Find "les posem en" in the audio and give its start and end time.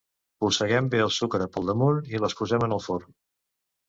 2.23-2.73